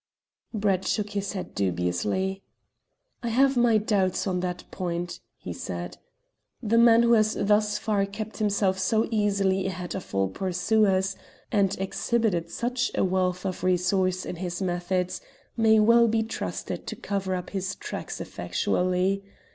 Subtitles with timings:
[0.51, 2.41] Brett shook his head dubiously.
[3.21, 5.99] "I have my doubts on that point," he said.
[6.59, 11.15] "The man who has thus far kept himself so easily ahead of all pursuers,
[11.51, 15.21] and exhibited such a wealth of resource in his methods,
[15.55, 19.23] may well be trusted to cover up his tracks effectually.